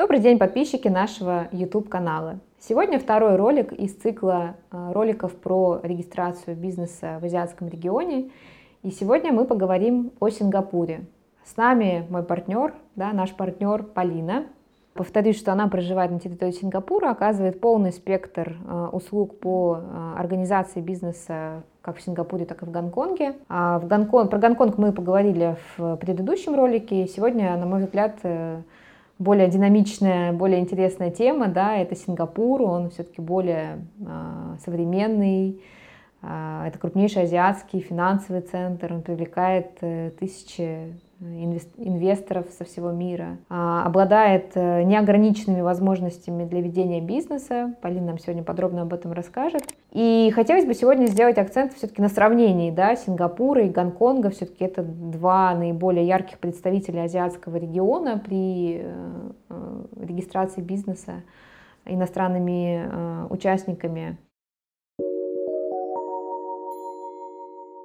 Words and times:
Добрый 0.00 0.20
день, 0.20 0.38
подписчики 0.38 0.88
нашего 0.88 1.48
YouTube-канала. 1.52 2.40
Сегодня 2.58 2.98
второй 2.98 3.36
ролик 3.36 3.70
из 3.70 3.94
цикла 3.94 4.54
э, 4.72 4.92
роликов 4.92 5.36
про 5.36 5.78
регистрацию 5.82 6.56
бизнеса 6.56 7.18
в 7.20 7.26
азиатском 7.26 7.68
регионе. 7.68 8.30
И 8.82 8.92
сегодня 8.92 9.30
мы 9.30 9.44
поговорим 9.44 10.12
о 10.18 10.30
Сингапуре. 10.30 11.04
С 11.44 11.54
нами 11.58 12.06
мой 12.08 12.22
партнер, 12.22 12.72
да, 12.96 13.12
наш 13.12 13.34
партнер 13.34 13.82
Полина. 13.82 14.46
Повторюсь, 14.94 15.38
что 15.38 15.52
она 15.52 15.68
проживает 15.68 16.10
на 16.10 16.18
территории 16.18 16.52
Сингапура, 16.52 17.10
оказывает 17.10 17.60
полный 17.60 17.92
спектр 17.92 18.56
э, 18.56 18.88
услуг 18.92 19.38
по 19.38 19.80
э, 19.82 20.14
организации 20.16 20.80
бизнеса 20.80 21.62
как 21.82 21.98
в 21.98 22.00
Сингапуре, 22.00 22.46
так 22.46 22.62
и 22.62 22.64
в 22.64 22.70
Гонконге. 22.70 23.34
А 23.50 23.78
в 23.78 23.86
Гонконг, 23.86 24.30
про 24.30 24.38
Гонконг 24.38 24.78
мы 24.78 24.92
поговорили 24.92 25.58
в 25.76 25.96
предыдущем 25.96 26.54
ролике. 26.54 27.06
Сегодня, 27.06 27.54
на 27.58 27.66
мой 27.66 27.80
взгляд, 27.80 28.16
более 29.20 29.48
динамичная, 29.48 30.32
более 30.32 30.60
интересная 30.60 31.10
тема, 31.10 31.46
да, 31.48 31.76
это 31.76 31.94
Сингапур, 31.94 32.62
он 32.62 32.88
все-таки 32.88 33.20
более 33.20 33.84
э, 34.00 34.56
современный, 34.64 35.62
э, 36.22 36.64
это 36.66 36.78
крупнейший 36.78 37.24
азиатский 37.24 37.80
финансовый 37.80 38.40
центр, 38.40 38.94
он 38.94 39.02
привлекает 39.02 39.76
э, 39.82 40.10
тысячи 40.18 40.98
инвесторов 41.20 42.46
со 42.56 42.64
всего 42.64 42.90
мира, 42.92 43.38
а, 43.50 43.84
обладает 43.84 44.52
э, 44.54 44.82
неограниченными 44.84 45.60
возможностями 45.60 46.44
для 46.44 46.62
ведения 46.62 47.00
бизнеса. 47.00 47.74
Полина 47.82 48.06
нам 48.06 48.18
сегодня 48.18 48.42
подробно 48.42 48.82
об 48.82 48.94
этом 48.94 49.12
расскажет. 49.12 49.62
И 49.92 50.32
хотелось 50.34 50.64
бы 50.64 50.72
сегодня 50.74 51.06
сделать 51.06 51.36
акцент 51.36 51.74
все-таки 51.74 52.00
на 52.00 52.08
сравнении 52.08 52.70
да, 52.70 52.96
Сингапура 52.96 53.62
и 53.62 53.68
Гонконга. 53.68 54.30
Все-таки 54.30 54.64
это 54.64 54.82
два 54.82 55.54
наиболее 55.54 56.06
ярких 56.06 56.38
представителя 56.38 57.02
азиатского 57.02 57.56
региона 57.56 58.18
при 58.18 58.80
э, 58.82 59.30
э, 59.50 59.84
регистрации 60.00 60.62
бизнеса 60.62 61.22
иностранными 61.84 63.28
участниками. 63.30 64.18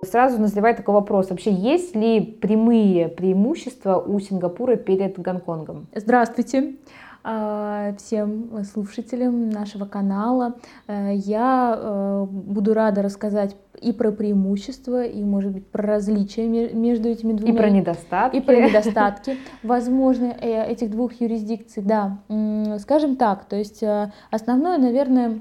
Сразу 0.06 0.40
назревает 0.40 0.78
такой 0.78 0.94
вопрос. 0.94 1.30
Вообще, 1.30 1.52
есть 1.52 1.96
ли 1.96 2.22
прямые 2.22 3.10
преимущества 3.10 3.98
у 3.98 4.20
Сингапура 4.20 4.76
перед 4.76 5.20
Гонконгом? 5.20 5.88
Здравствуйте 5.94 6.76
а, 7.28 7.96
всем 7.98 8.64
слушателям 8.72 9.50
нашего 9.50 9.86
канала. 9.86 10.58
Э, 10.88 11.12
я 11.16 11.76
э, 11.76 12.26
буду 12.30 12.76
рада 12.76 13.02
рассказать 13.02 13.56
и 13.82 13.92
про 13.92 14.12
преимущества, 14.12 15.04
и, 15.04 15.24
может 15.24 15.52
быть, 15.52 15.66
про 15.66 15.88
различия 15.88 16.48
между 16.48 17.10
этими 17.10 17.34
двумя. 17.34 17.52
И 17.52 17.58
про 17.58 17.72
недостатки. 17.72 18.38
И 18.38 18.42
про 18.42 18.56
недостатки, 18.58 19.38
возможно, 19.64 20.36
э, 20.40 20.72
этих 20.72 20.92
двух 20.92 21.20
юрисдикций, 21.20 21.82
да. 21.82 22.20
Скажем 22.78 23.16
так, 23.16 23.46
то 23.46 23.56
есть 23.56 23.84
основное, 24.30 24.78
наверное, 24.78 25.40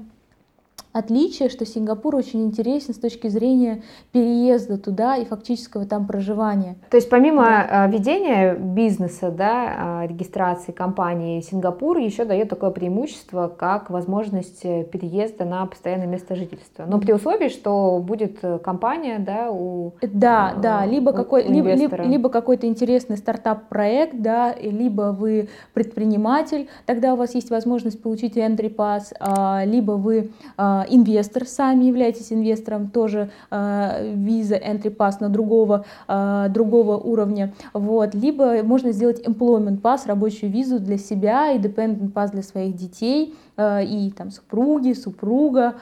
отличие, 0.95 1.49
что 1.49 1.65
Сингапур 1.65 2.15
очень 2.15 2.45
интересен 2.45 2.93
с 2.93 2.97
точки 2.97 3.27
зрения 3.27 3.83
переезда 4.13 4.77
туда 4.77 5.17
и 5.17 5.25
фактического 5.25 5.85
там 5.85 6.07
проживания. 6.07 6.77
То 6.89 6.95
есть 6.95 7.09
помимо 7.09 7.43
да. 7.43 7.87
ведения 7.87 8.55
бизнеса, 8.55 9.29
да, 9.29 9.75
а, 9.77 10.07
регистрации 10.07 10.71
компании, 10.71 11.41
Сингапур 11.41 11.97
еще 11.97 12.23
дает 12.23 12.49
такое 12.49 12.69
преимущество, 12.69 13.47
как 13.47 13.89
возможность 13.89 14.63
э, 14.63 14.85
переезда 14.85 15.43
на 15.43 15.65
постоянное 15.65 16.07
место 16.07 16.35
жительства. 16.35 16.85
Но 16.87 16.99
при 16.99 17.11
условии, 17.11 17.49
что 17.49 17.99
будет 17.99 18.37
э, 18.41 18.59
компания, 18.59 19.19
да, 19.19 19.51
у 19.51 19.91
Да, 20.01 20.53
э, 20.55 20.61
да, 20.61 20.85
либо, 20.85 21.11
какой, 21.11 21.43
либо, 21.43 21.73
либо, 21.73 22.01
либо 22.03 22.29
какой-то 22.29 22.67
интересный 22.67 23.17
стартап-проект, 23.17 24.21
да, 24.21 24.55
либо 24.55 25.13
вы 25.17 25.49
предприниматель, 25.73 26.69
тогда 26.85 27.13
у 27.13 27.17
вас 27.17 27.35
есть 27.35 27.49
возможность 27.49 28.01
получить 28.01 28.37
entry 28.37 28.73
pass, 28.73 29.13
а, 29.19 29.65
либо 29.65 29.93
вы 29.93 30.31
а, 30.55 30.84
инвестор, 30.89 31.45
сами 31.45 31.85
являетесь 31.85 32.31
инвестором, 32.31 32.89
тоже 32.89 33.29
э, 33.51 34.13
виза, 34.15 34.55
entry 34.55 34.95
pass 34.95 35.15
на 35.19 35.29
другого, 35.29 35.85
э, 36.07 36.47
другого 36.49 36.97
уровня, 36.97 37.53
вот, 37.73 38.13
либо 38.13 38.63
можно 38.63 38.91
сделать 38.91 39.25
employment 39.25 39.81
pass, 39.81 40.01
рабочую 40.05 40.51
визу 40.51 40.79
для 40.79 40.97
себя 40.97 41.51
и 41.51 41.59
dependent 41.59 42.13
pass 42.13 42.31
для 42.31 42.43
своих 42.43 42.75
детей, 42.75 43.35
э, 43.57 43.85
и 43.85 44.11
там 44.11 44.31
супруги, 44.31 44.93
супруга, 44.93 45.75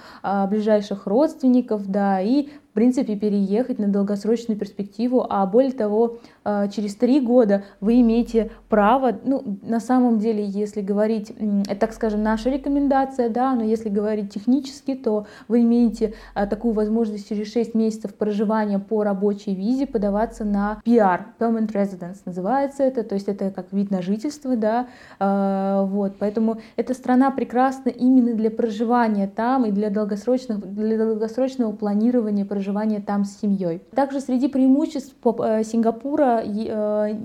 ближайших 0.49 1.07
родственников, 1.07 1.87
да, 1.87 2.21
и 2.21 2.49
в 2.73 2.75
принципе, 2.75 3.15
переехать 3.15 3.77
на 3.77 3.87
долгосрочную 3.87 4.57
перспективу, 4.57 5.27
а 5.29 5.45
более 5.45 5.73
того, 5.73 6.17
э, 6.43 6.69
через 6.75 6.95
три 6.95 7.19
года 7.19 7.65
вы 7.81 8.01
имеете 8.01 8.49
право, 8.67 9.15
ну, 9.23 9.59
на 9.61 9.79
самом 9.79 10.17
деле, 10.17 10.43
если 10.43 10.81
говорить, 10.81 11.31
это, 11.67 11.81
так 11.81 11.93
скажем, 11.93 12.23
наша 12.23 12.49
рекомендация, 12.49 13.29
да, 13.29 13.53
но 13.53 13.63
если 13.63 13.89
говорить 13.89 14.33
технически, 14.33 14.95
то 14.95 15.27
вы 15.47 15.61
имеете 15.61 16.15
э, 16.33 16.47
такую 16.47 16.73
возможность 16.73 17.29
через 17.29 17.53
6 17.53 17.75
месяцев 17.75 18.15
проживания 18.15 18.79
по 18.79 19.03
рабочей 19.03 19.53
визе 19.53 19.85
подаваться 19.85 20.43
на 20.43 20.81
PR, 20.83 21.25
Permanent 21.37 21.71
Residence 21.73 22.21
называется 22.25 22.81
это, 22.81 23.03
то 23.03 23.13
есть 23.13 23.27
это 23.27 23.51
как 23.51 23.71
вид 23.71 23.91
на 23.91 24.01
жительство, 24.01 24.55
да, 24.55 24.87
э, 25.19 25.85
вот, 25.85 26.13
поэтому 26.17 26.57
эта 26.75 26.95
страна 26.95 27.29
прекрасна 27.29 27.89
именно 27.89 28.33
для 28.33 28.49
проживания 28.49 29.27
там 29.27 29.63
и 29.67 29.71
для 29.71 29.91
долгосрочного, 29.91 30.59
для 30.59 30.97
долгосрочного 30.97 31.71
планирования 31.71 32.45
проживания 32.45 32.62
проживания 32.63 33.01
там 33.01 33.25
с 33.25 33.39
семьей. 33.41 33.81
Также 33.93 34.21
среди 34.21 34.47
преимуществ 34.47 35.15
э, 35.23 35.63
Сингапура 35.63 36.41
э, 36.43 37.15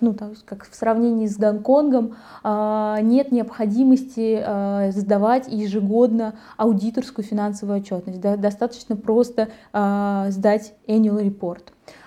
ну, 0.00 0.12
там, 0.12 0.34
как 0.44 0.68
в 0.68 0.74
сравнении 0.74 1.26
с 1.26 1.38
Гонконгом, 1.38 2.16
э, 2.42 2.96
нет 3.02 3.30
необходимости 3.32 4.42
сдавать 4.90 5.46
ежегодно 5.48 6.34
аудиторскую 6.56 7.24
финансовую 7.24 7.78
отчетность. 7.78 8.20
Достаточно 8.20 8.96
просто 8.96 9.48
сдать 9.72 10.74
annual 10.86 11.22
report. 11.24 11.62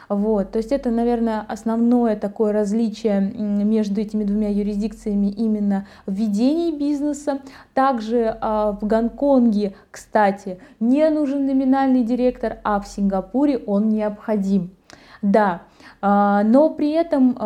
Вот, 0.10 0.52
то 0.52 0.58
есть 0.58 0.72
это, 0.72 0.90
наверное, 0.92 1.46
основное 1.48 2.16
такое 2.16 2.52
различие 2.52 3.20
между 3.22 4.02
этими 4.02 4.24
двумя 4.24 4.50
юрисдикциями 4.50 5.28
именно 5.28 5.88
в 6.06 6.14
ведении 6.14 6.72
бизнеса. 6.72 7.40
Также 7.74 8.38
а, 8.42 8.74
в 8.74 8.86
Гонконге, 8.86 9.76
кстати, 9.92 10.60
не 10.80 11.10
нужен 11.10 11.46
номинальный 11.46 12.04
директор, 12.04 12.58
а 12.64 12.80
в 12.80 12.88
Сингапуре 12.88 13.58
он 13.58 13.90
необходим. 13.90 14.72
Да, 15.22 15.62
но 16.02 16.70
при 16.76 16.92
этом 16.92 17.38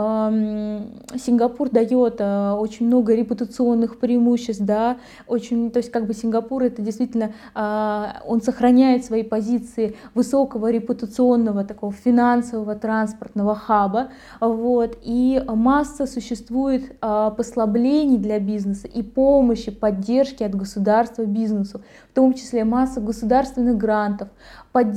Сингапур 1.15 1.69
дает 1.69 2.17
а, 2.19 2.55
очень 2.55 2.87
много 2.87 3.13
репутационных 3.15 3.99
преимуществ, 3.99 4.63
да, 4.63 4.97
очень, 5.27 5.71
то 5.71 5.77
есть 5.77 5.91
как 5.91 6.07
бы 6.07 6.13
Сингапур 6.13 6.63
это 6.63 6.81
действительно, 6.81 7.33
а, 7.53 8.21
он 8.25 8.41
сохраняет 8.41 9.05
свои 9.05 9.23
позиции 9.23 9.95
высокого 10.13 10.71
репутационного 10.71 11.63
такого 11.63 11.93
финансового 11.93 12.75
транспортного 12.75 13.55
хаба, 13.55 14.09
вот, 14.39 14.97
и 15.01 15.41
масса 15.47 16.05
существует 16.05 16.99
послаблений 16.99 18.17
для 18.17 18.39
бизнеса 18.39 18.87
и 18.87 19.01
помощи, 19.01 19.71
поддержки 19.71 20.43
от 20.43 20.55
государства 20.55 21.23
бизнесу, 21.25 21.81
в 22.11 22.15
том 22.15 22.33
числе 22.33 22.63
масса 22.63 23.01
государственных 23.01 23.77
грантов, 23.77 24.29
под, 24.71 24.95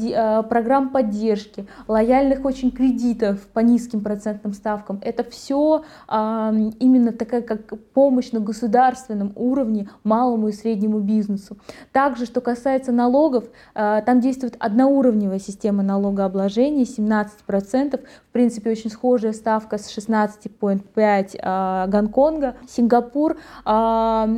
программ 0.48 0.90
поддержки, 0.90 1.66
лояльных 1.88 2.44
очень 2.44 2.70
кредитов, 2.70 3.29
по 3.52 3.60
низким 3.60 4.00
процентным 4.00 4.52
ставкам. 4.52 5.00
Это 5.02 5.24
все 5.24 5.84
а, 6.08 6.52
именно 6.78 7.12
такая 7.12 7.42
как 7.42 7.78
помощь 7.92 8.32
на 8.32 8.40
государственном 8.40 9.32
уровне 9.36 9.88
малому 10.04 10.48
и 10.48 10.52
среднему 10.52 11.00
бизнесу. 11.00 11.56
Также, 11.92 12.26
что 12.26 12.40
касается 12.40 12.92
налогов, 12.92 13.44
а, 13.74 14.02
там 14.02 14.20
действует 14.20 14.56
одноуровневая 14.58 15.38
система 15.38 15.82
налогообложения, 15.82 16.84
17%. 16.84 18.00
В 18.28 18.32
принципе, 18.32 18.70
очень 18.70 18.90
схожая 18.90 19.32
ставка 19.32 19.78
с 19.78 19.96
16,5 19.96 21.38
а, 21.42 21.86
Гонконга. 21.86 22.56
Сингапур 22.68 23.36
а, 23.64 24.28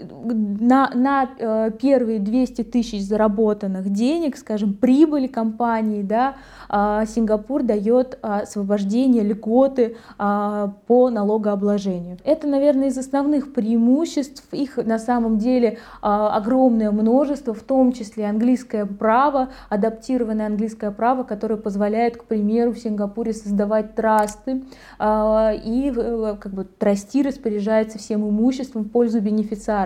на, 0.00 0.90
на 0.94 1.28
э, 1.38 1.70
первые 1.80 2.18
200 2.18 2.64
тысяч 2.64 3.02
заработанных 3.02 3.90
денег, 3.90 4.36
скажем, 4.36 4.74
прибыли 4.74 5.26
компании, 5.26 6.02
да, 6.02 6.36
а, 6.68 7.06
Сингапур 7.06 7.62
дает 7.62 8.18
а, 8.22 8.40
освобождение, 8.40 9.22
льготы 9.22 9.96
а, 10.18 10.74
по 10.86 11.10
налогообложению. 11.10 12.18
Это, 12.24 12.46
наверное, 12.46 12.88
из 12.88 12.98
основных 12.98 13.52
преимуществ. 13.54 14.44
Их 14.52 14.76
на 14.76 14.98
самом 14.98 15.38
деле 15.38 15.78
огромное 16.00 16.90
множество, 16.90 17.54
в 17.54 17.62
том 17.62 17.92
числе 17.92 18.26
английское 18.26 18.84
право, 18.86 19.48
адаптированное 19.68 20.46
английское 20.46 20.90
право, 20.90 21.22
которое 21.22 21.56
позволяет, 21.56 22.16
к 22.16 22.24
примеру, 22.24 22.72
в 22.72 22.78
Сингапуре 22.78 23.32
создавать 23.32 23.94
трасты, 23.94 24.62
и 25.00 25.92
э, 25.94 26.36
как 26.40 26.52
бы 26.52 26.64
трасти 26.64 27.22
распоряжается 27.22 27.98
всем 27.98 28.28
имуществом 28.28 28.84
в 28.84 28.90
пользу 28.90 29.20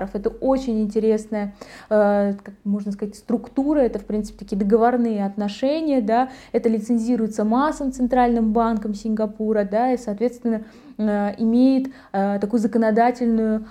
бенефициаров. 0.03 0.11
Это 0.15 0.29
очень 0.29 0.83
интересная, 0.83 1.55
э, 1.91 2.35
как 2.43 2.55
можно 2.65 2.93
сказать, 2.93 3.17
структура, 3.17 3.81
это, 3.81 3.99
в 3.99 4.05
принципе, 4.05 4.39
такие 4.39 4.57
договорные 4.57 5.25
отношения, 5.25 6.01
да, 6.01 6.31
это 6.53 6.69
лицензируется 6.69 7.45
массом 7.45 7.93
центральным 7.93 8.53
банком 8.53 8.95
Сингапура, 8.95 9.65
да, 9.65 9.93
и, 9.93 9.97
соответственно, 9.97 10.65
имеет 11.39 11.93
такую 12.13 12.61
законодательную 12.61 13.67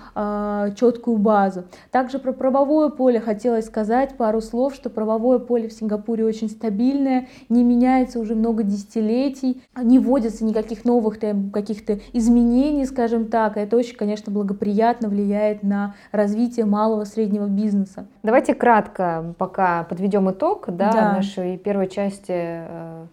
четкую 0.76 1.18
базу. 1.18 1.64
Также 1.90 2.18
про 2.18 2.32
правовое 2.32 2.88
поле 2.88 3.20
хотелось 3.20 3.66
сказать 3.66 4.16
пару 4.16 4.40
слов, 4.40 4.74
что 4.74 4.90
правовое 4.90 5.38
поле 5.38 5.68
в 5.68 5.72
Сингапуре 5.72 6.24
очень 6.24 6.48
стабильное, 6.48 7.28
не 7.48 7.64
меняется 7.64 8.18
уже 8.18 8.34
много 8.34 8.62
десятилетий, 8.62 9.62
не 9.76 9.98
вводится 9.98 10.44
никаких 10.44 10.84
новых 10.84 11.18
каких-то 11.18 11.98
изменений, 12.12 12.84
скажем 12.86 13.26
так. 13.26 13.56
Это 13.56 13.76
очень, 13.76 13.96
конечно, 13.96 14.32
благоприятно 14.32 15.08
влияет 15.08 15.62
на 15.62 15.94
развитие 16.12 16.66
малого 16.66 17.04
среднего 17.04 17.46
бизнеса. 17.46 18.06
Давайте 18.22 18.54
кратко 18.54 19.34
пока 19.38 19.84
подведем 19.84 20.30
итог 20.30 20.66
да, 20.68 20.92
да. 20.92 21.12
нашей 21.14 21.56
первой 21.56 21.88
части 21.88 22.32
э, 22.32 23.06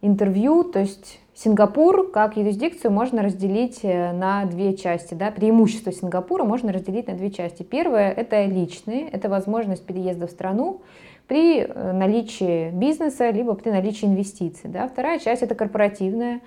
интервью. 0.00 0.64
То 0.64 0.80
есть 0.80 1.20
Сингапур 1.42 2.08
как 2.12 2.36
юрисдикцию 2.36 2.92
можно 2.92 3.20
разделить 3.20 3.80
э, 3.82 4.12
на 4.12 4.44
две 4.44 4.76
части. 4.76 5.14
Да? 5.14 5.32
Преимущество 5.32 5.90
Сингапура 5.90 6.44
можно 6.44 6.72
разделить 6.72 7.08
на 7.08 7.14
две 7.14 7.32
части. 7.32 7.64
Первое– 7.64 8.12
это 8.16 8.44
личные, 8.44 9.08
это 9.08 9.28
возможность 9.28 9.84
переезда 9.84 10.28
в 10.28 10.30
страну 10.30 10.82
при 11.26 11.62
э, 11.62 11.92
наличии 11.92 12.70
бизнеса, 12.70 13.30
либо 13.30 13.54
при 13.54 13.70
наличии 13.70 14.06
инвестиций. 14.06 14.70
Да? 14.70 14.86
Вторая 14.86 15.18
часть– 15.18 15.42
это 15.44 15.56
корпоративная. 15.56 16.42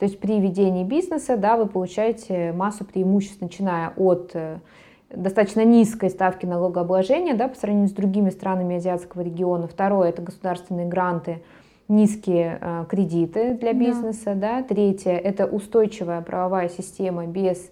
То 0.00 0.06
есть 0.06 0.18
при 0.18 0.40
ведении 0.40 0.82
бизнеса 0.82 1.36
да, 1.36 1.56
вы 1.56 1.66
получаете 1.66 2.50
массу 2.50 2.84
преимуществ, 2.84 3.40
начиная 3.40 3.92
от 3.96 4.32
э, 4.34 4.58
достаточно 5.10 5.64
низкой 5.64 6.10
ставки 6.10 6.44
налогообложения 6.44 7.34
да, 7.34 7.46
по 7.46 7.54
сравнению 7.56 7.88
с 7.88 7.92
другими 7.92 8.30
странами 8.30 8.78
азиатского 8.78 9.22
региона. 9.22 9.68
Второе– 9.68 10.08
это 10.10 10.22
государственные 10.22 10.86
гранты– 10.86 11.40
низкие 11.90 12.58
э, 12.60 12.84
кредиты 12.88 13.54
для 13.54 13.72
бизнеса, 13.74 14.34
да. 14.34 14.60
да. 14.60 14.62
Третье– 14.62 15.12
это 15.24 15.44
устойчивая 15.46 16.22
правовая 16.22 16.68
система 16.68 17.26
без 17.26 17.70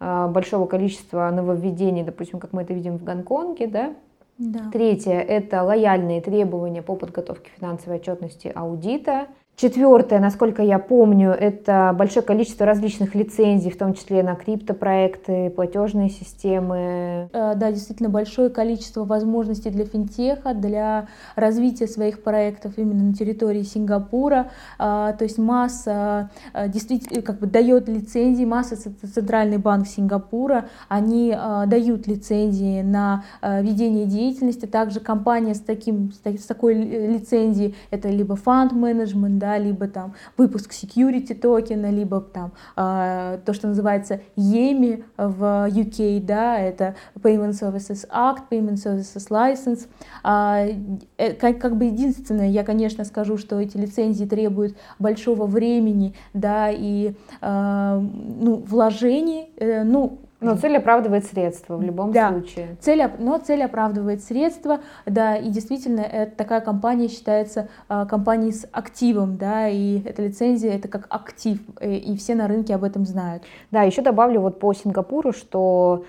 э, 0.00 0.28
большого 0.28 0.66
количества 0.66 1.30
нововведений, 1.30 2.02
допустим, 2.02 2.40
как 2.40 2.52
мы 2.52 2.62
это 2.62 2.74
видим 2.74 2.98
в 2.98 3.04
Гонконге, 3.04 3.68
да. 3.68 3.94
Да. 4.38 4.70
Третье– 4.72 5.12
это 5.28 5.62
лояльные 5.62 6.20
требования 6.20 6.82
по 6.82 6.96
подготовке 6.96 7.50
финансовой 7.58 7.98
отчетности 7.98 8.50
аудита. 8.54 9.28
Четвертое, 9.60 10.20
насколько 10.20 10.62
я 10.62 10.78
помню, 10.78 11.32
это 11.32 11.94
большое 11.94 12.24
количество 12.24 12.64
различных 12.64 13.14
лицензий, 13.14 13.70
в 13.70 13.76
том 13.76 13.92
числе 13.92 14.22
на 14.22 14.34
криптопроекты, 14.34 15.50
платежные 15.50 16.08
системы. 16.08 17.28
Э, 17.30 17.52
да, 17.56 17.70
действительно 17.70 18.08
большое 18.08 18.48
количество 18.48 19.04
возможностей 19.04 19.68
для 19.68 19.84
финтеха, 19.84 20.54
для 20.54 21.08
развития 21.36 21.88
своих 21.88 22.22
проектов 22.22 22.78
именно 22.78 23.04
на 23.04 23.12
территории 23.12 23.62
Сингапура. 23.62 24.50
А, 24.78 25.12
то 25.12 25.24
есть 25.24 25.36
масса 25.36 26.30
э, 26.54 26.66
действительно 26.70 27.20
как 27.20 27.40
бы 27.40 27.46
дает 27.46 27.86
лицензии, 27.86 28.46
масса 28.46 28.76
Центральный 29.14 29.58
банк 29.58 29.86
Сингапура, 29.86 30.70
они 30.88 31.36
э, 31.36 31.64
дают 31.66 32.06
лицензии 32.06 32.80
на 32.80 33.24
ведение 33.42 34.06
деятельности. 34.06 34.64
Также 34.64 35.00
компания 35.00 35.54
с, 35.54 35.60
таким, 35.60 36.12
с 36.12 36.46
такой 36.46 36.76
лицензией, 36.76 37.74
это 37.90 38.08
либо 38.08 38.36
фонд-менеджмент, 38.36 39.38
да, 39.38 39.49
либо 39.58 39.88
там 39.88 40.14
выпуск 40.36 40.72
security 40.72 41.34
токена, 41.34 41.90
либо 41.90 42.20
там 42.20 42.52
э, 42.76 43.38
то, 43.44 43.52
что 43.52 43.68
называется 43.68 44.20
EMI 44.36 45.04
в 45.16 45.68
UK, 45.68 46.24
да, 46.24 46.58
это 46.58 46.96
Payment 47.16 47.52
Services 47.52 48.08
Act, 48.08 48.42
Payment 48.50 48.76
Services 48.76 49.28
License. 49.30 49.88
Э, 50.24 51.34
как, 51.34 51.58
как 51.58 51.76
бы 51.76 51.84
единственное, 51.86 52.48
я, 52.48 52.64
конечно, 52.64 53.04
скажу, 53.04 53.36
что 53.36 53.60
эти 53.60 53.76
лицензии 53.76 54.24
требуют 54.24 54.76
большого 54.98 55.46
времени, 55.46 56.14
да, 56.34 56.70
и 56.70 57.14
э, 57.40 58.00
ну, 58.00 58.56
вложений, 58.66 59.50
э, 59.56 59.84
ну, 59.84 60.18
но 60.40 60.56
цель 60.56 60.76
оправдывает 60.76 61.26
средства 61.26 61.76
в 61.76 61.82
любом 61.82 62.12
да. 62.12 62.30
случае. 62.30 62.76
Цель, 62.80 63.02
но 63.18 63.38
цель 63.38 63.62
оправдывает 63.62 64.22
средства, 64.22 64.80
да, 65.06 65.36
и 65.36 65.50
действительно 65.50 66.00
это, 66.00 66.36
такая 66.36 66.60
компания 66.60 67.08
считается 67.08 67.68
а, 67.88 68.06
компанией 68.06 68.52
с 68.52 68.66
активом, 68.72 69.36
да, 69.36 69.68
и 69.68 70.00
эта 70.02 70.22
лицензия 70.22 70.74
это 70.74 70.88
как 70.88 71.06
актив, 71.10 71.60
и, 71.80 71.84
э, 71.84 71.96
и 71.96 72.16
все 72.16 72.34
на 72.34 72.48
рынке 72.48 72.74
об 72.74 72.84
этом 72.84 73.04
знают. 73.04 73.42
Да, 73.70 73.82
еще 73.82 74.02
добавлю 74.02 74.40
вот 74.40 74.58
по 74.58 74.72
Сингапуру, 74.72 75.32
что 75.32 76.04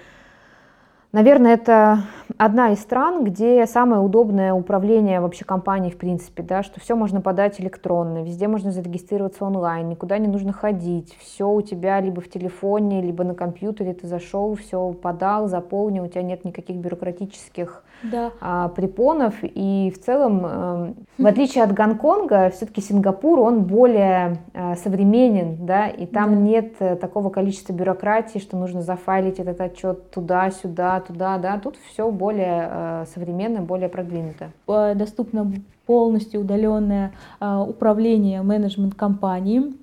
Наверное, 1.12 1.56
это 1.56 2.04
одна 2.38 2.72
из 2.72 2.80
стран, 2.80 3.26
где 3.26 3.66
самое 3.66 4.02
удобное 4.02 4.54
управление 4.54 5.20
вообще 5.20 5.44
компанией 5.44 5.92
в 5.92 5.98
принципе, 5.98 6.42
да, 6.42 6.64
что 6.64 6.80
все 6.80 6.96
можно 6.96 7.20
подать 7.20 7.60
электронно, 7.60 8.24
везде 8.24 8.48
можно 8.48 8.72
зарегистрироваться 8.72 9.44
онлайн, 9.44 9.90
никуда 9.90 10.18
не 10.20 10.30
нужно 10.30 10.54
ходить, 10.54 11.18
все 11.20 11.50
у 11.50 11.62
тебя 11.62 12.00
либо 12.00 12.22
в 12.22 12.30
телефоне, 12.30 13.02
либо 13.02 13.26
на 13.26 13.36
компьютере, 13.36 13.94
ты 13.94 14.08
зашел, 14.08 14.56
все 14.56 14.94
подал, 14.94 15.50
заполнил, 15.50 16.06
у 16.06 16.08
тебя 16.08 16.22
нет 16.22 16.46
никаких 16.46 16.78
бюрократических 16.78 17.84
да. 18.04 18.32
а, 18.40 18.70
препонов, 18.70 19.36
и 19.42 19.92
в 19.96 20.00
целом, 20.04 20.46
э, 20.46 20.94
в 21.18 21.26
отличие 21.26 21.64
от 21.64 21.74
Гонконга, 21.74 22.50
все-таки 22.50 22.82
Сингапур, 22.82 23.40
он 23.40 23.64
более 23.64 24.38
э, 24.54 24.76
современен, 24.76 25.66
да, 25.66 25.88
и 25.88 26.06
там 26.06 26.32
да. 26.32 26.36
нет 26.36 26.74
э, 26.80 26.96
такого 26.96 27.30
количества 27.30 27.74
бюрократии, 27.74 28.40
что 28.40 28.58
нужно 28.58 28.82
зафайлить 28.82 29.40
этот 29.40 29.60
отчет 29.62 30.12
туда-сюда, 30.12 31.00
туда, 31.02 31.38
да, 31.38 31.60
тут 31.60 31.78
все 31.92 32.10
более 32.12 32.70
э, 32.70 33.06
современно, 33.14 33.62
более 33.62 33.90
продвинуто. 33.90 34.52
Доступно 34.68 35.52
полностью 35.86 36.42
удаленное 36.42 37.12
управление 37.40 38.42
менеджмент 38.42 38.96
компании 38.96 39.74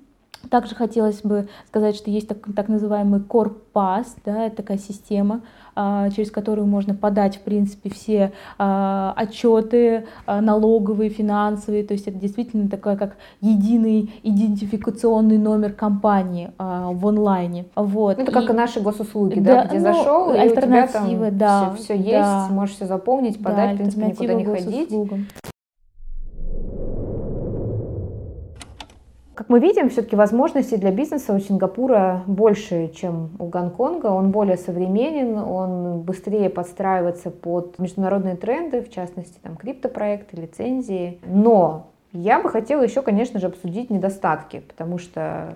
также 0.49 0.75
хотелось 0.75 1.21
бы 1.21 1.47
сказать, 1.67 1.95
что 1.95 2.09
есть 2.09 2.27
так, 2.27 2.37
так 2.55 2.67
называемый 2.67 3.19
Core 3.19 3.53
Pass, 3.73 4.07
да, 4.25 4.45
это 4.45 4.57
такая 4.57 4.77
система, 4.77 5.41
а, 5.75 6.09
через 6.09 6.31
которую 6.31 6.67
можно 6.67 6.93
подать, 6.95 7.37
в 7.37 7.41
принципе, 7.41 7.89
все 7.89 8.31
а, 8.57 9.13
отчеты 9.15 10.07
а, 10.25 10.41
налоговые, 10.41 11.09
финансовые, 11.09 11.83
то 11.83 11.93
есть 11.93 12.07
это 12.07 12.17
действительно 12.17 12.69
такой 12.69 12.97
как 12.97 13.17
единый 13.41 14.11
идентификационный 14.23 15.37
номер 15.37 15.73
компании 15.73 16.51
в 16.57 17.07
онлайне. 17.07 17.65
Вот. 17.75 18.17
Ну, 18.17 18.23
это 18.23 18.31
как 18.31 18.49
и 18.49 18.53
наши 18.53 18.81
госуслуги, 18.81 19.39
да, 19.39 19.63
да 19.63 19.65
где 19.65 19.79
ну, 19.79 19.93
зашел, 19.93 20.33
и 20.33 20.47
у 20.47 20.49
тебя 20.49 20.87
там 20.87 21.37
да, 21.37 21.73
все, 21.75 21.83
все 21.83 21.95
есть, 21.95 22.11
да, 22.11 22.47
можешь 22.49 22.75
все 22.75 22.85
заполнить, 22.85 23.41
подать, 23.41 23.69
да, 23.69 23.73
в 23.73 23.77
принципе, 23.77 24.05
никуда 24.05 24.33
не 24.33 24.45
ходить. 24.45 24.89
Как 29.39 29.47
мы 29.47 29.61
видим, 29.61 29.89
все-таки 29.89 30.17
возможностей 30.17 30.75
для 30.75 30.91
бизнеса 30.91 31.33
у 31.33 31.39
Сингапура 31.39 32.23
больше, 32.27 32.89
чем 32.93 33.29
у 33.39 33.45
Гонконга. 33.45 34.07
Он 34.07 34.31
более 34.31 34.57
современен, 34.57 35.37
он 35.37 36.01
быстрее 36.01 36.49
подстраивается 36.49 37.31
под 37.31 37.79
международные 37.79 38.35
тренды, 38.35 38.81
в 38.81 38.91
частности, 38.91 39.39
там, 39.41 39.55
криптопроекты, 39.55 40.35
лицензии. 40.35 41.21
Но 41.25 41.87
я 42.11 42.41
бы 42.41 42.49
хотела 42.49 42.83
еще, 42.83 43.01
конечно 43.01 43.39
же, 43.39 43.47
обсудить 43.47 43.89
недостатки, 43.89 44.61
потому 44.67 44.97
что 44.97 45.55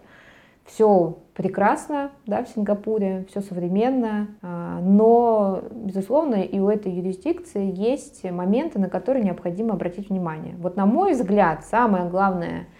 все 0.63 1.17
прекрасно 1.33 2.11
да, 2.25 2.41
в 2.45 2.47
Сингапуре, 2.47 3.25
все 3.29 3.41
современно, 3.41 4.29
а, 4.41 4.79
но, 4.79 5.61
безусловно, 5.71 6.35
и 6.35 6.57
у 6.57 6.69
этой 6.69 6.89
юрисдикции 6.89 7.69
есть 7.69 8.23
моменты, 8.23 8.79
на 8.79 8.87
которые 8.87 9.25
необходимо 9.25 9.73
обратить 9.73 10.07
внимание. 10.09 10.55
Вот 10.59 10.77
на 10.77 10.85
мой 10.85 11.11
взгляд, 11.11 11.65
самое 11.65 12.05
главное– 12.05 12.67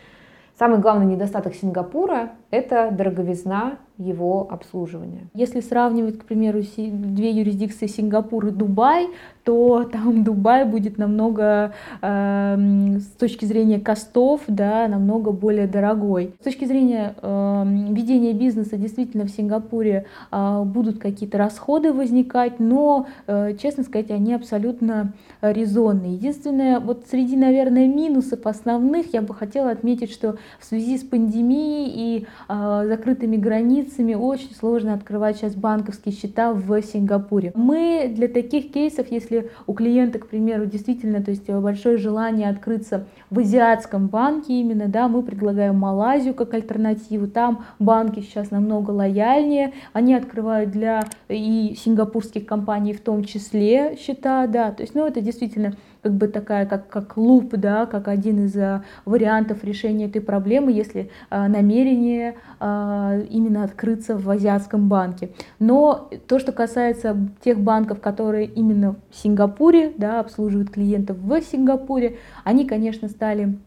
Самый 0.57 0.79
главный 0.79 1.07
недостаток 1.07 1.55
Сингапура– 1.55 2.33
это 2.51 2.91
дороговизна 2.91 3.79
его 3.98 4.48
обслуживания. 4.50 5.28
Если 5.36 5.60
сравнивать, 5.62 6.18
к 6.18 6.26
примеру, 6.26 6.62
две 6.78 7.32
юрисдикции 7.32 7.86
Сингапур 7.86 8.48
и 8.48 8.52
Дубай, 8.52 9.10
то 9.44 9.84
там 9.84 10.24
Дубай 10.24 10.66
будет 10.66 10.98
намного, 10.98 11.74
э, 12.02 12.56
с 13.00 13.20
точки 13.20 13.46
зрения 13.46 13.80
костов, 13.80 14.42
да, 14.48 14.88
намного 14.88 15.32
более 15.32 15.68
дорогой. 15.68 16.34
С 16.42 16.44
точки 16.44 16.66
зрения 16.66 17.16
э, 17.22 17.64
ведения 17.92 18.34
бизнеса, 18.34 18.78
действительно, 18.78 19.26
в 19.26 19.30
Сингапуре 19.30 20.06
э, 20.32 20.64
будут 20.66 20.98
какие-то 20.98 21.38
расходы 21.38 21.94
возникать, 21.94 22.60
но, 22.60 23.08
э, 23.28 23.56
честно 23.62 23.84
сказать, 23.84 24.10
они 24.10 24.34
абсолютно 24.34 25.14
резонные. 25.42 26.14
Единственное, 26.14 26.80
вот 26.80 27.06
среди, 27.10 27.36
наверное, 27.36 27.88
минусов 27.88 28.48
основных 28.48 29.14
я 29.14 29.22
бы 29.22 29.36
хотела 29.36 29.70
отметить, 29.70 30.12
что 30.12 30.38
в 30.60 30.66
связи 30.66 30.98
с 30.98 31.04
пандемией 31.04 31.92
и 31.94 32.28
э, 32.50 32.86
закрытыми 32.88 33.36
границами 33.38 33.83
очень 34.16 34.54
сложно 34.56 34.94
открывать 34.94 35.38
сейчас 35.38 35.56
банковские 35.56 36.13
счета 36.13 36.54
в 36.54 36.82
Сингапуре. 36.82 37.52
Мы 37.56 38.12
для 38.13 38.28
таких 38.28 38.72
кейсов, 38.72 39.12
если 39.12 39.50
у 39.68 39.74
клиента, 39.74 40.20
к 40.20 40.28
примеру, 40.28 40.66
действительно, 40.66 41.24
то 41.24 41.32
есть 41.32 41.50
большое 41.50 41.98
желание 41.98 42.50
открыться 42.50 43.08
в 43.30 43.40
азиатском 43.40 44.08
банке 44.08 44.54
именно, 44.54 44.88
да, 44.88 45.08
мы 45.08 45.24
предлагаем 45.24 45.75
Малайзию 45.75 46.34
как 46.34 46.54
альтернативу. 46.54 47.28
Там 47.28 47.66
банки 47.80 48.20
сейчас 48.20 48.52
намного 48.52 48.92
лояльнее, 48.92 49.74
они 49.94 50.13
открывают 50.16 50.72
для 50.72 51.04
и 51.30 51.75
сингапурских 51.78 52.46
компаний 52.46 52.94
в 52.94 53.02
том 53.02 53.24
числе 53.24 53.98
счета, 53.98 54.48
да, 54.48 54.72
то 54.72 54.84
есть, 54.84 54.96
ну, 54.96 55.06
это 55.06 55.22
действительно 55.22 55.74
как 56.03 56.13
бы 56.13 56.27
такая, 56.27 56.65
как, 56.65 56.89
как 56.89 57.17
луп, 57.17 57.55
да, 57.55 57.86
как 57.86 58.10
один 58.10 58.45
из 58.45 58.55
а, 58.57 58.83
вариантов 59.05 59.63
решения 59.63 60.05
этой 60.05 60.22
проблемы, 60.22 60.72
если 60.72 61.10
а, 61.29 61.48
намерение 61.48 62.36
а, 62.60 63.17
именно 63.29 63.63
открыться 63.63 64.17
в 64.17 64.29
азиатском 64.29 64.89
банке. 64.89 65.29
Но 65.60 66.10
то, 66.27 66.39
что 66.39 66.51
касается 66.51 67.17
тех 67.43 67.60
банков, 67.60 68.01
которые 68.01 68.48
именно 68.48 68.98
в 69.10 69.15
Сингапуре, 69.15 69.93
да, 69.98 70.19
обслуживают 70.19 70.69
клиентов 70.69 71.17
в 71.17 71.41
Сингапуре, 71.41 72.17
они, 72.43 72.65
конечно, 72.65 73.07
стали 73.07 73.57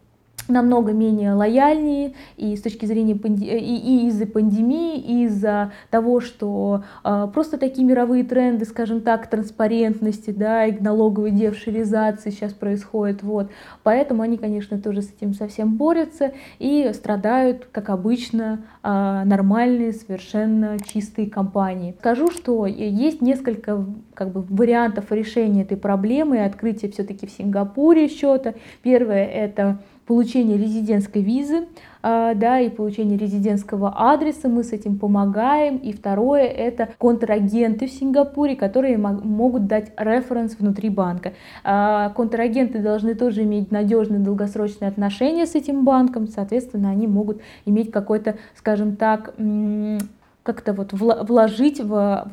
намного 0.48 0.92
менее 0.92 1.32
лояльнее 1.32 2.14
и 2.36 2.56
с 2.56 2.62
точки 2.62 2.86
зрения 2.86 3.14
панди... 3.14 3.44
и, 3.44 3.58
и 3.58 4.08
из-за 4.08 4.26
пандемии, 4.26 4.98
и 4.98 5.24
из-за 5.24 5.72
того, 5.90 6.20
что 6.20 6.84
э, 7.04 7.28
просто 7.32 7.58
такие 7.58 7.86
мировые 7.86 8.24
тренды, 8.24 8.64
скажем 8.64 9.00
так, 9.00 9.28
транспарентности, 9.28 10.30
да, 10.30 10.66
и 10.66 10.78
налоговой 10.80 11.30
девшеризации 11.30 12.30
сейчас 12.30 12.52
происходит, 12.52 13.22
вот. 13.22 13.50
Поэтому 13.82 14.22
они, 14.22 14.36
конечно, 14.36 14.78
тоже 14.78 15.02
с 15.02 15.12
этим 15.12 15.34
совсем 15.34 15.76
борются 15.76 16.32
и 16.58 16.90
страдают, 16.94 17.68
как 17.72 17.90
обычно, 17.90 18.64
э, 18.82 19.22
нормальные, 19.24 19.92
совершенно 19.92 20.78
чистые 20.84 21.28
компании. 21.28 21.94
Скажу, 21.98 22.30
что 22.30 22.66
есть 22.66 23.20
несколько 23.20 23.84
как 24.14 24.32
бы, 24.32 24.42
вариантов 24.42 25.12
решения 25.12 25.62
этой 25.62 25.76
проблемы 25.76 26.36
и 26.36 26.40
открытия 26.40 26.88
все-таки 26.90 27.26
в 27.26 27.30
Сингапуре 27.30 28.08
счета. 28.08 28.54
Первое 28.82 29.24
это 29.24 29.78
получение 30.06 30.56
резидентской 30.56 31.22
визы, 31.22 31.66
а, 32.02 32.34
да, 32.34 32.60
и 32.60 32.70
получение 32.70 33.18
резидентского 33.18 33.92
адреса, 34.12 34.48
мы 34.48 34.62
с 34.62 34.72
этим 34.72 34.98
помогаем. 34.98 35.76
И 35.78 35.92
второе, 35.92 36.44
это 36.44 36.90
контрагенты 36.98 37.88
в 37.88 37.90
Сингапуре, 37.90 38.54
которые 38.54 38.96
могут 38.96 39.66
дать 39.66 39.92
референс 39.96 40.56
внутри 40.58 40.88
банка. 40.88 41.32
А, 41.64 42.10
контрагенты 42.10 42.78
должны 42.78 43.14
тоже 43.14 43.42
иметь 43.42 43.72
надежные 43.72 44.20
долгосрочные 44.20 44.88
отношения 44.88 45.46
с 45.46 45.56
этим 45.56 45.84
банком, 45.84 46.28
соответственно, 46.28 46.90
они 46.90 47.08
могут 47.08 47.40
иметь 47.64 47.90
какой-то, 47.90 48.36
скажем 48.54 48.94
так, 48.96 49.34
как-то 50.46 50.72
вот 50.72 50.92
вложить 50.92 51.80
в, 51.80 52.30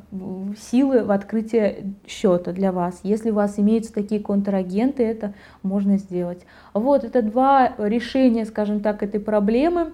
силы 0.72 1.04
в 1.04 1.12
открытие 1.12 1.96
счета 2.08 2.52
для 2.52 2.72
вас. 2.72 3.00
Если 3.02 3.32
у 3.32 3.34
вас 3.34 3.58
имеются 3.58 3.92
такие 3.92 4.22
контрагенты, 4.22 5.04
это 5.04 5.34
можно 5.64 5.98
сделать. 5.98 6.46
Вот 6.76 7.04
это 7.04 7.24
два 7.24 7.74
решения, 7.80 8.46
скажем 8.46 8.82
так, 8.82 9.02
этой 9.02 9.20
проблемы 9.20 9.94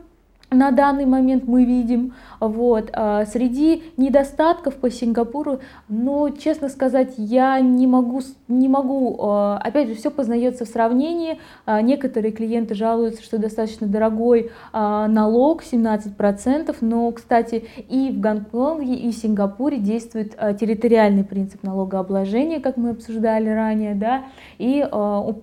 на 0.51 0.71
данный 0.71 1.05
момент 1.05 1.43
мы 1.47 1.65
видим. 1.65 2.13
Вот. 2.39 2.89
А 2.93 3.25
среди 3.25 3.83
недостатков 3.97 4.75
по 4.75 4.89
Сингапуру, 4.89 5.59
ну, 5.87 6.29
честно 6.35 6.69
сказать, 6.69 7.13
я 7.17 7.59
не 7.59 7.85
могу, 7.85 8.21
не 8.47 8.67
могу, 8.67 9.17
а, 9.21 9.57
опять 9.57 9.89
же, 9.89 9.95
все 9.95 10.09
познается 10.09 10.65
в 10.65 10.67
сравнении. 10.67 11.39
А, 11.65 11.81
некоторые 11.81 12.31
клиенты 12.31 12.73
жалуются, 12.75 13.23
что 13.23 13.37
достаточно 13.37 13.87
дорогой 13.87 14.51
налог, 14.73 15.63
17%, 15.63 16.77
но, 16.81 17.11
кстати, 17.11 17.65
и 17.89 18.11
в 18.11 18.19
Гонконге, 18.19 18.95
и 18.95 19.11
в 19.11 19.15
Сингапуре 19.15 19.77
действует 19.77 20.35
территориальный 20.59 21.23
принцип 21.23 21.63
налогообложения, 21.63 22.59
как 22.59 22.77
мы 22.77 22.91
обсуждали 22.91 23.49
ранее, 23.49 23.95
да, 23.95 24.23
и 24.57 24.87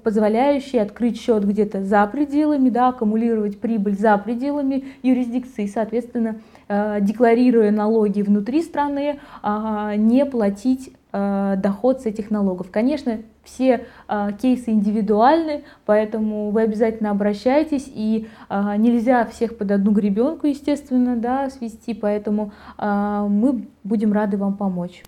позволяющий 0.03 0.79
открыть 0.79 1.21
счет 1.21 1.47
где-то 1.47 1.83
за 1.83 2.07
пределами, 2.07 2.71
да, 2.71 2.89
аккумулировать 2.89 3.59
прибыль 3.61 3.97
за 3.97 4.17
пределами 4.19 4.85
юрисдикции, 5.03 5.67
соответственно, 5.67 6.41
э, 6.69 6.99
декларируя 7.01 7.71
налоги 7.71 8.23
внутри 8.23 8.63
страны, 8.63 9.21
а, 9.43 9.97
не 9.97 10.25
платить 10.25 10.93
э, 11.13 11.55
доход 11.59 12.03
с 12.03 12.07
этих 12.07 12.31
налогов. 12.31 12.71
Конечно, 12.71 13.19
все 13.43 13.87
э, 14.09 14.29
кейсы 14.41 14.71
индивидуальны, 14.71 15.65
поэтому 15.85 16.51
вы 16.51 16.63
обязательно 16.63 17.11
обращайтесь, 17.11 17.87
и 17.87 18.29
нельзя 18.51 19.25
всех 19.27 19.57
под 19.57 19.71
одну 19.71 19.93
гребенку, 19.93 20.47
естественно, 20.47 21.17
да, 21.17 21.49
свести, 21.51 21.95
поэтому 21.95 22.53
мы 22.79 23.67
будем 23.85 24.13
рады 24.13 24.37
вам 24.37 24.57
помочь. 24.57 25.03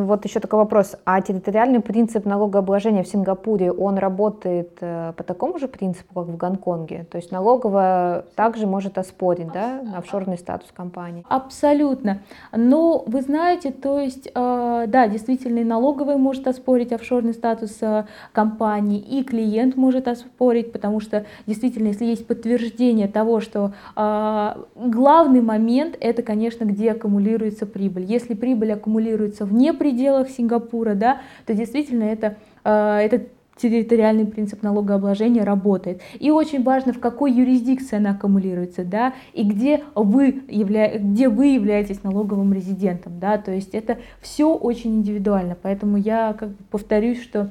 Вот 0.00 0.24
еще 0.24 0.40
такой 0.40 0.58
вопрос. 0.60 0.96
А 1.04 1.20
территориальный 1.20 1.80
принцип 1.80 2.24
налогообложения 2.24 3.02
в 3.02 3.08
Сингапуре, 3.08 3.70
он 3.70 3.98
работает 3.98 4.78
э, 4.80 5.12
по 5.16 5.22
такому 5.22 5.58
же 5.58 5.68
принципу, 5.68 6.14
как 6.14 6.26
в 6.26 6.36
Гонконге? 6.36 7.06
То 7.10 7.16
есть 7.16 7.30
налоговая 7.30 8.24
также 8.34 8.66
может 8.66 8.98
оспорить, 8.98 9.52
да, 9.52 9.82
офшорный 9.96 10.38
статус 10.38 10.70
компании? 10.72 11.24
Абсолютно. 11.28 12.22
Но 12.52 13.04
вы 13.06 13.22
знаете, 13.22 13.70
то 13.70 13.98
есть, 13.98 14.28
э, 14.34 14.84
да, 14.88 15.08
действительно, 15.08 15.58
и 15.58 15.64
налоговая 15.64 16.16
может 16.16 16.46
оспорить 16.46 16.92
офшорный 16.92 17.34
статус 17.34 17.78
э, 17.82 18.06
компании, 18.32 18.98
и 18.98 19.22
клиент 19.22 19.76
может 19.76 20.08
оспорить, 20.08 20.72
потому 20.72 21.00
что 21.00 21.26
действительно, 21.46 21.88
если 21.88 22.04
есть 22.04 22.26
подтверждение 22.26 23.08
того, 23.08 23.40
что 23.40 23.72
главный 23.94 25.40
момент, 25.40 25.96
это, 26.00 26.22
конечно, 26.22 26.64
где 26.64 26.92
аккумулируется 26.92 27.66
прибыль. 27.66 28.04
Если 28.04 28.34
прибыль 28.34 28.72
аккумулируется 28.72 29.44
вне 29.44 29.72
пределах 29.82 30.30
Сингапура, 30.30 30.94
да, 30.94 31.22
то 31.44 31.54
действительно 31.54 32.04
это, 32.04 32.36
э, 32.62 32.98
этот 32.98 33.22
территориальный 33.56 34.24
принцип 34.24 34.62
налогообложения 34.62 35.44
работает. 35.44 36.00
И 36.18 36.30
очень 36.30 36.62
важно, 36.62 36.92
в 36.92 37.00
какой 37.00 37.32
юрисдикции 37.32 37.96
она 37.96 38.10
аккумулируется, 38.10 38.84
да, 38.84 39.12
и 39.32 39.42
где 39.42 39.82
вы, 39.94 40.42
явля... 40.48 40.98
где 40.98 41.28
вы 41.28 41.46
являетесь 41.46 42.04
налоговым 42.04 42.52
резидентом, 42.52 43.18
да, 43.18 43.38
то 43.38 43.50
есть 43.50 43.74
это 43.74 43.98
все 44.20 44.54
очень 44.54 44.94
индивидуально, 44.96 45.56
поэтому 45.60 45.96
я 45.96 46.32
как 46.32 46.50
бы 46.50 46.64
повторюсь, 46.70 47.20
что 47.20 47.50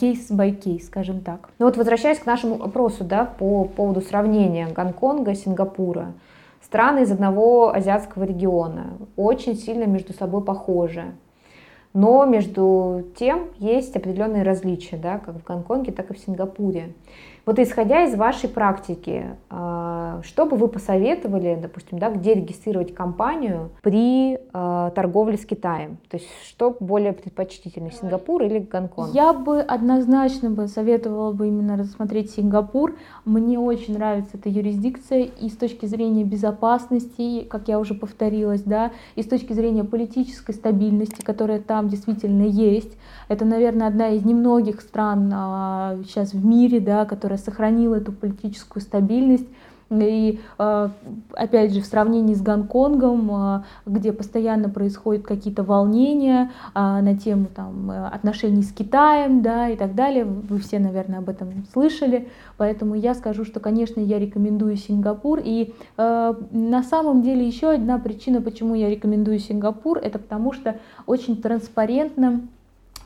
кейс 0.00 0.30
by 0.30 0.50
кейс, 0.50 0.86
скажем 0.86 1.20
так. 1.20 1.48
Ну 1.58 1.66
вот 1.66 1.76
возвращаясь 1.76 2.18
к 2.18 2.26
нашему 2.26 2.56
вопросу, 2.56 3.04
да, 3.04 3.24
по 3.24 3.64
поводу 3.64 4.00
сравнения 4.00 4.68
Гонконга, 4.68 5.34
Сингапура, 5.34 6.12
страны 6.62 7.02
из 7.02 7.10
одного 7.10 7.74
азиатского 7.74 8.24
региона, 8.24 8.98
очень 9.16 9.56
сильно 9.56 9.84
между 9.84 10.12
собой 10.12 10.44
похожи. 10.44 11.04
Но 11.92 12.24
между 12.24 13.04
тем 13.16 13.48
есть 13.58 13.96
определенные 13.96 14.44
различия, 14.44 14.96
да, 14.96 15.18
как 15.18 15.36
в 15.36 15.44
Гонконге, 15.44 15.92
так 15.92 16.10
и 16.10 16.14
в 16.14 16.18
Сингапуре. 16.18 16.92
Вот 17.46 17.58
исходя 17.58 18.04
из 18.04 18.14
вашей 18.14 18.48
практики, 18.48 19.36
а, 19.48 20.20
что 20.22 20.46
бы 20.46 20.56
вы 20.56 20.68
посоветовали, 20.68 21.58
допустим, 21.60 21.98
да, 21.98 22.10
где 22.10 22.34
регистрировать 22.34 22.94
компанию 22.94 23.70
при 23.82 24.34
э, 24.34 24.90
торговле 24.94 25.36
с 25.36 25.44
Китаем? 25.44 25.98
То 26.08 26.18
есть 26.18 26.28
что 26.46 26.76
более 26.78 27.12
предпочтительно, 27.12 27.90
Сингапур 27.90 28.42
или 28.42 28.58
Гонконг? 28.58 29.14
Я 29.14 29.32
бы 29.32 29.60
однозначно 29.60 30.50
бы 30.50 30.68
советовала 30.68 31.32
бы 31.32 31.48
именно 31.48 31.76
рассмотреть 31.76 32.30
Сингапур. 32.30 32.96
Мне 33.24 33.58
очень 33.58 33.94
нравится 33.94 34.36
эта 34.36 34.48
юрисдикция 34.48 35.22
и 35.22 35.48
с 35.48 35.56
точки 35.56 35.86
зрения 35.86 36.24
безопасности, 36.24 37.42
как 37.42 37.68
я 37.68 37.78
уже 37.78 37.94
повторилась, 37.94 38.62
да, 38.62 38.92
и 39.14 39.22
с 39.22 39.26
точки 39.26 39.52
зрения 39.52 39.84
политической 39.84 40.52
стабильности, 40.52 41.22
которая 41.22 41.60
там 41.60 41.88
действительно 41.88 42.42
есть. 42.42 42.96
Это, 43.28 43.44
наверное, 43.44 43.88
одна 43.88 44.08
из 44.08 44.24
немногих 44.24 44.80
стран 44.80 45.30
а, 45.32 45.96
сейчас 46.04 46.32
в 46.32 46.44
мире, 46.44 46.80
да, 46.80 47.04
которая 47.04 47.38
сохранила 47.40 47.96
эту 47.96 48.12
политическую 48.12 48.82
стабильность. 48.82 49.46
И 49.90 50.38
а, 50.56 50.92
опять 51.32 51.74
же, 51.74 51.80
в 51.80 51.86
сравнении 51.86 52.34
с 52.34 52.40
Гонконгом, 52.40 53.30
а, 53.32 53.64
где 53.86 54.12
постоянно 54.12 54.68
происходят 54.68 55.24
какие-то 55.24 55.64
волнения 55.64 56.52
а, 56.74 57.02
на 57.02 57.18
тему 57.18 57.48
там, 57.52 57.90
отношений 57.90 58.62
с 58.62 58.72
Китаем 58.72 59.42
да, 59.42 59.68
и 59.68 59.76
так 59.76 59.96
далее, 59.96 60.24
вы 60.24 60.58
все, 60.58 60.78
наверное, 60.78 61.18
об 61.18 61.28
этом 61.28 61.66
слышали, 61.72 62.28
поэтому 62.56 62.94
я 62.94 63.14
скажу, 63.14 63.44
что, 63.44 63.58
конечно, 63.58 63.98
я 63.98 64.20
рекомендую 64.20 64.76
Сингапур. 64.76 65.40
И 65.42 65.74
на 65.96 66.82
самом 66.84 67.22
деле 67.22 67.46
еще 67.46 67.70
одна 67.70 67.98
причина, 67.98 68.40
почему 68.40 68.74
я 68.74 68.88
рекомендую 68.88 69.40
Сингапур, 69.40 69.98
это 69.98 70.18
потому 70.18 70.52
что 70.52 70.78
очень 71.06 71.40
транспарентно 71.42 72.42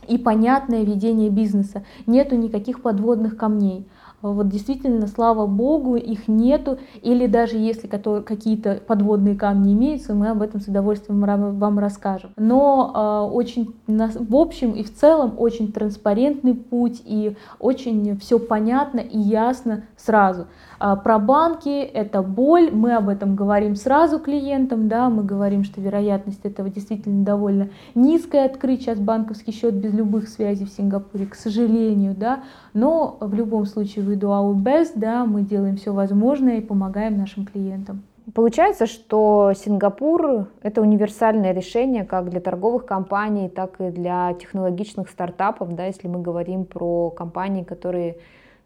и 0.06 0.18
понятное 0.18 0.84
ведение 0.84 1.30
бизнеса. 1.30 1.84
Нету 2.06 2.36
никаких 2.36 2.82
подводных 2.82 3.36
камней 3.36 3.86
вот 4.32 4.48
действительно, 4.48 5.06
слава 5.06 5.46
богу, 5.46 5.96
их 5.96 6.28
нету, 6.28 6.78
или 7.02 7.26
даже 7.26 7.56
если 7.56 7.86
какие-то 7.86 8.80
подводные 8.86 9.36
камни 9.36 9.72
имеются, 9.72 10.14
мы 10.14 10.28
об 10.28 10.42
этом 10.42 10.60
с 10.60 10.66
удовольствием 10.66 11.20
вам 11.20 11.78
расскажем. 11.78 12.30
Но 12.36 13.28
э, 13.30 13.34
очень, 13.34 13.74
в 13.86 14.36
общем 14.36 14.72
и 14.72 14.82
в 14.82 14.94
целом, 14.94 15.34
очень 15.36 15.72
транспарентный 15.72 16.54
путь 16.54 17.02
и 17.04 17.36
очень 17.58 18.18
все 18.18 18.38
понятно 18.38 19.00
и 19.00 19.18
ясно 19.18 19.84
сразу. 19.96 20.46
А 20.78 20.96
про 20.96 21.18
банки 21.18 21.68
это 21.68 22.22
боль, 22.22 22.70
мы 22.70 22.94
об 22.94 23.08
этом 23.08 23.36
говорим 23.36 23.76
сразу 23.76 24.18
клиентам, 24.18 24.88
да, 24.88 25.08
мы 25.08 25.22
говорим, 25.22 25.64
что 25.64 25.80
вероятность 25.80 26.44
этого 26.44 26.68
действительно 26.68 27.24
довольно 27.24 27.70
низкая 27.94 28.46
открыть 28.46 28.82
сейчас 28.82 28.98
банковский 28.98 29.52
счет 29.52 29.74
без 29.74 29.92
любых 29.92 30.28
связей 30.28 30.64
в 30.64 30.70
Сингапуре, 30.70 31.26
к 31.26 31.34
сожалению, 31.34 32.14
да, 32.14 32.42
но 32.72 33.16
в 33.20 33.32
любом 33.34 33.66
случае 33.66 34.04
we 34.04 34.13
our 34.22 34.54
best, 34.54 34.92
да, 34.94 35.24
мы 35.24 35.42
делаем 35.42 35.76
все 35.76 35.92
возможное 35.92 36.58
и 36.58 36.60
помогаем 36.60 37.18
нашим 37.18 37.46
клиентам. 37.46 38.02
Получается, 38.32 38.86
что 38.86 39.52
Сингапур– 39.54 40.48
это 40.62 40.80
универсальное 40.80 41.52
решение 41.52 42.04
как 42.04 42.30
для 42.30 42.40
торговых 42.40 42.86
компаний, 42.86 43.50
так 43.50 43.78
и 43.80 43.90
для 43.90 44.32
технологичных 44.34 45.10
стартапов, 45.10 45.74
да, 45.74 45.86
если 45.86 46.08
мы 46.08 46.22
говорим 46.22 46.64
про 46.64 47.10
компании, 47.10 47.64
которые, 47.64 48.16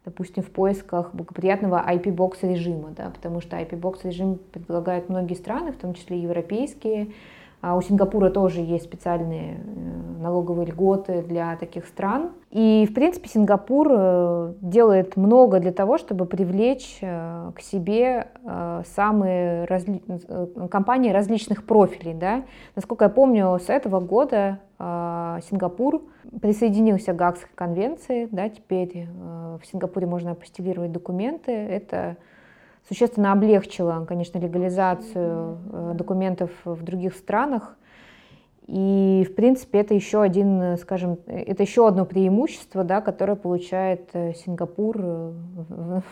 допустим, 0.05 0.45
в 0.45 0.51
поисках 0.51 1.13
благоприятного 1.13 1.85
IP-бокс 1.89 2.39
режима, 2.43 2.91
да, 2.97 3.11
потому 3.11 3.41
что 3.41 3.57
IP-бокс 3.57 4.05
режим 4.05 4.39
предлагают 4.53 5.09
многие 5.09 5.35
страны, 5.35 5.73
в 5.73 5.77
том 5.77 5.95
числе 5.95 6.21
европейские, 6.21 7.09
а 7.61 7.77
у 7.77 7.83
Сингапура 7.83 8.31
тоже 8.31 8.61
есть 8.61 8.85
специальные 8.85 9.57
э, 9.57 10.08
налоговые 10.19 10.67
льготы 10.67 11.23
для 11.23 11.57
таких 11.57 11.87
стран. 11.87 12.31
И, 12.51 12.87
в 12.91 12.95
принципе, 12.95 13.29
Сингапур 13.29 13.89
э, 13.91 14.53
делает 14.61 15.17
много 15.17 15.61
для 15.61 15.73
того, 15.73 15.99
чтобы 15.99 16.27
привлечь 16.27 16.99
э, 17.01 17.53
к 17.55 17.61
себе 17.61 18.29
самые 18.95 19.65
разли... 19.65 20.03
компании 20.71 21.11
различных 21.11 21.65
профилей. 21.65 22.15
Да? 22.15 22.45
Насколько 22.77 23.05
я 23.05 23.09
помню, 23.11 23.59
с 23.59 23.69
этого 23.69 24.01
года 24.01 24.61
Сингапур 24.79 26.03
присоединился 26.41 27.13
к 27.13 27.17
Гаагской 27.17 27.51
конвенции. 27.55 28.29
Да? 28.31 28.49
Теперь 28.49 29.09
в 29.61 29.67
Сингапуре 29.67 30.07
можно 30.07 30.33
апостилировать 30.33 30.93
документы. 30.93 31.53
Это 31.53 32.17
существенно 32.89 33.33
облегчила, 33.33 34.05
конечно, 34.07 34.39
легализацию 34.39 35.59
э, 35.73 35.93
документов 35.95 36.51
в 36.65 36.83
других 36.83 37.15
странах. 37.15 37.77
И, 38.69 39.27
в 39.27 39.35
принципе, 39.35 39.79
это 39.79 39.95
еще 39.95 40.21
один, 40.21 40.77
скажем, 40.77 41.19
это 41.27 41.63
еще 41.63 41.89
одно 41.89 42.05
преимущество, 42.05 42.85
да, 42.85 43.01
которое 43.01 43.35
получает 43.35 44.11
э, 44.13 44.35
Сингапур 44.35 44.97
э, 45.01 45.33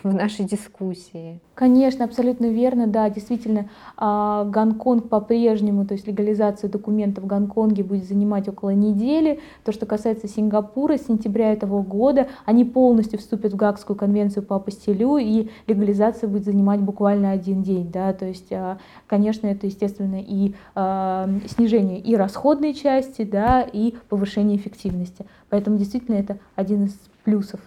в 0.03 0.15
нашей 0.15 0.47
дискуссии. 0.47 1.39
Конечно, 1.55 2.05
абсолютно 2.05 2.47
верно, 2.47 2.87
да, 2.87 3.09
действительно, 3.11 3.71
а, 3.97 4.45
Гонконг 4.45 5.09
по-прежнему, 5.09 5.87
то 5.87 5.93
есть 5.95 6.07
легализация 6.07 6.69
документов 6.69 7.25
в 7.25 7.27
Гонконге 7.27 7.83
будет 7.83 8.05
занимать 8.05 8.49
около 8.49 8.71
недели. 8.71 9.41
То, 9.65 9.73
что 9.73 9.87
касается 9.87 10.29
Сингапура, 10.29 10.99
с 10.99 11.07
сентября 11.07 11.53
этого 11.53 11.83
года 11.83 12.29
они 12.45 12.65
полностью 12.65 13.19
вступят 13.19 13.55
в 13.55 13.57
Гаагскую 13.57 13.97
конвенцию 13.97 14.43
по 14.45 14.57
апостилю, 14.57 15.17
и 15.17 15.49
легализация 15.67 16.29
будет 16.29 16.45
занимать 16.45 16.81
буквально 16.81 17.33
один 17.33 17.63
день, 17.63 17.91
да, 17.91 18.13
то 18.13 18.27
есть, 18.27 18.53
а, 18.53 18.79
конечно, 19.07 19.47
это, 19.47 19.67
естественно, 19.67 20.21
и 20.21 20.55
а, 20.75 21.29
снижение 21.49 22.01
и 22.01 22.17
расходов, 22.17 22.46
расходной 22.47 22.75
части, 22.75 23.23
да, 23.23 23.63
и 23.63 23.93
повышение 24.09 24.57
эффективности. 24.57 25.27
Поэтому 25.51 25.79
действительно 25.79 26.15
это 26.15 26.39
один 26.55 26.85
из 26.85 26.97
плюсов. 27.25 27.59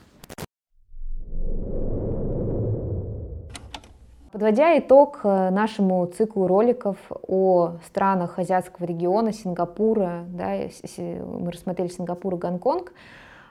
Подводя 4.32 4.78
итог 4.80 5.20
э, 5.24 5.50
нашему 5.50 6.06
циклу 6.06 6.48
роликов 6.48 6.96
о 7.28 7.74
странах 7.86 8.40
азиатского 8.40 8.86
региона, 8.86 9.34
Сингапура, 9.34 10.24
да, 10.30 10.54
мы 10.98 11.52
рассмотрели 11.52 11.90
Сингапур 11.90 12.36
и 12.36 12.38
Гонконг, 12.38 12.94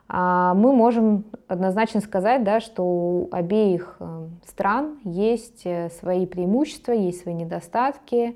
а, 0.09 0.55
мы 0.55 0.73
можем 0.73 1.25
однозначно 1.47 2.01
сказать, 2.01 2.43
да, 2.43 2.61
что 2.61 2.83
у 2.85 3.29
обеих 3.33 3.97
э, 4.01 4.29
стран 4.47 4.99
есть 5.05 5.67
э, 5.67 5.91
свои 6.01 6.25
преимущества, 6.25 6.93
есть 6.93 7.21
свои 7.21 7.35
недостатки, 7.35 8.35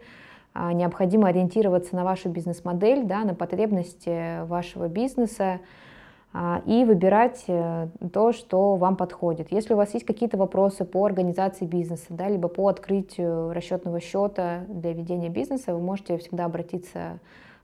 необходимо 0.55 1.29
ориентироваться 1.29 1.97
на 1.97 2.05
вашу 2.05 2.29
бизнес-модель, 2.29 3.05
да, 3.05 3.25
на 3.25 3.35
потребности 3.35 4.45
вашего 4.47 4.89
бизнеса 4.89 5.61
а, 6.35 6.63
и 6.65 6.85
выбирать 6.85 7.45
э, 7.47 7.89
то, 8.13 8.33
что 8.33 8.77
вам 8.77 8.97
подходит. 8.97 9.53
Если 9.53 9.75
у 9.75 9.77
вас 9.77 9.93
есть 9.93 10.07
какие-то 10.07 10.39
вопросы 10.39 10.87
по 10.87 11.05
организации 11.05 11.67
бизнеса, 11.67 12.07
да, 12.09 12.29
либо 12.29 12.49
по 12.49 12.69
открытию 12.69 13.53
расчетного 13.53 14.01
счета 14.01 14.65
для 14.69 14.93
ведения 14.95 15.29
бизнеса, 15.29 15.75
вы 15.75 15.81
можете 15.83 16.17
всегда 16.17 16.47
обратиться 16.47 17.19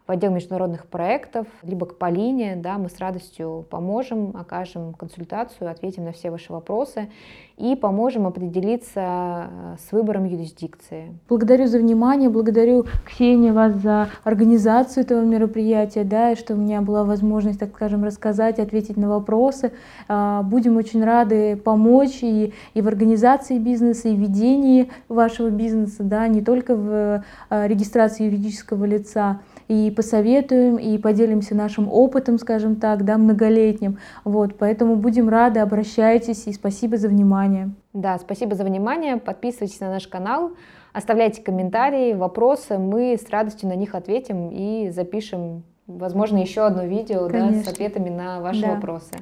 в 0.09 0.11
отдел 0.11 0.31
международных 0.33 0.87
проектов, 0.87 1.47
либо 1.63 1.85
к 1.85 1.99
Полине, 1.99 2.57
да, 2.57 2.79
мы 2.79 2.89
с 2.89 2.99
радостью 2.99 3.67
поможем, 3.69 4.35
окажем 4.35 4.95
консультацию, 4.95 5.71
ответим 5.71 6.05
на 6.05 6.13
все 6.13 6.31
ваши 6.31 6.51
вопросы 6.51 7.11
и 7.59 7.77
поможем 7.77 8.27
определиться 8.27 9.01
э, 9.01 9.77
с 9.87 9.93
выбором 9.93 10.25
юрисдикции. 10.25 11.15
Благодарю 11.29 11.67
за 11.67 11.79
внимание, 11.79 12.31
благодарю 12.31 12.87
Ксения 13.05 13.53
вас 13.53 13.75
за 13.75 14.09
организацию 14.25 15.05
этого 15.05 15.21
мероприятия, 15.21 16.05
да, 16.05 16.33
и 16.33 16.37
что 16.37 16.55
у 16.55 16.57
меня 16.57 16.81
была 16.81 17.05
возможность, 17.05 17.61
так 17.61 17.75
скажем, 17.75 18.03
рассказать, 18.03 18.59
ответить 18.59 18.97
на 18.97 19.11
вопросы. 19.11 19.73
А, 20.09 20.43
будем 20.43 20.79
очень 20.79 21.05
рады 21.05 21.57
помочь 21.57 22.21
и, 22.23 22.55
и 22.73 22.81
в 22.81 22.89
организации 22.89 23.59
бизнеса, 23.59 24.09
и 24.09 24.17
в 24.17 24.21
ведении 24.21 24.91
вашего 25.09 25.51
бизнеса, 25.51 26.03
да, 26.03 26.27
не 26.29 26.41
только 26.41 26.77
в 26.77 27.25
э, 27.51 27.69
регистрации 27.69 28.25
юридического 28.25 28.87
лица, 28.87 29.41
и 29.69 29.91
посоветуем, 29.99 30.77
и 30.77 30.97
поделимся 30.97 31.57
нашим 31.57 31.91
опытом, 31.91 32.39
скажем 32.39 32.77
так, 32.77 33.05
да, 33.05 33.19
многолетним. 33.19 33.99
Вот, 34.23 34.57
поэтому 34.57 34.95
будем 34.95 35.29
рады, 35.29 35.59
обращайтесь, 35.59 36.47
и 36.47 36.53
спасибо 36.53 36.97
за 36.97 37.09
внимание. 37.09 37.71
Да, 37.93 38.17
спасибо 38.19 38.55
за 38.55 38.63
внимание, 38.63 39.17
подписывайтесь 39.17 39.81
на 39.81 39.91
наш 39.91 40.07
канал, 40.07 40.53
оставляйте 40.93 41.43
комментарии, 41.43 42.15
вопросы, 42.15 42.79
мы 42.79 43.15
с 43.15 43.29
радостью 43.29 43.71
на 43.71 43.75
них 43.75 43.97
ответим 43.97 44.51
и 44.53 44.91
запишем, 44.91 45.65
возможно, 45.89 46.39
еще 46.39 46.61
одно 46.61 46.85
видео 46.85 47.27
да, 47.27 47.53
с 47.53 47.67
ответами 47.67 48.09
на 48.09 48.41
ваши 48.41 48.63
да. 48.63 48.75
вопросы. 48.75 49.17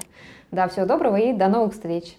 Да, 0.50 0.68
всего 0.68 0.84
доброго 0.84 1.16
и 1.16 1.32
до 1.32 1.48
новых 1.48 1.72
встреч! 1.72 2.18